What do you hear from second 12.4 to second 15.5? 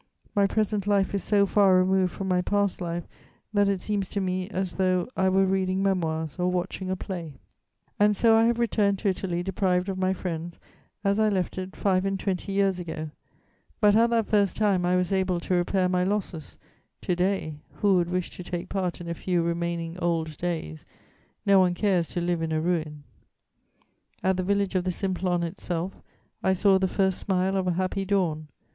years ago. But, at that first time, I was able